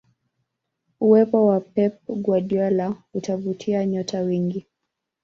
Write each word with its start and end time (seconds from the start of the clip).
uwepo 1.01 1.45
wa 1.45 1.59
pep 1.59 1.97
guardiola 2.07 2.95
utavutia 3.13 3.85
nyota 3.85 4.19
wengi 4.21 4.67